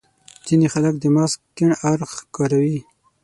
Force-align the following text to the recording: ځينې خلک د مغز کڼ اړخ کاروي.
ځينې 0.45 0.67
خلک 0.73 0.93
د 0.99 1.05
مغز 1.15 1.33
کڼ 1.57 1.71
اړخ 1.91 2.11
کاروي. 2.35 2.79